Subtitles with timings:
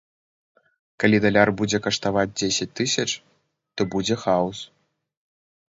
[1.03, 3.07] Калі даляр будзе каштаваць дзесяць тысяч,
[3.75, 4.57] то будзе хаос.